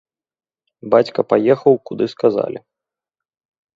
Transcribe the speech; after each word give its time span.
Бацька 0.93 1.25
паехаў, 1.33 1.73
куды 1.91 2.05
сказалі. 2.15 2.59